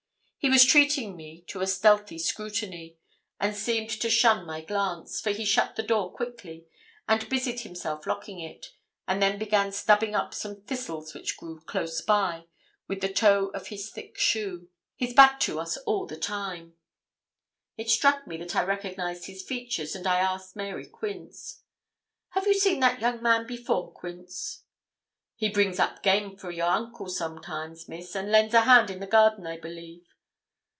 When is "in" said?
28.89-28.99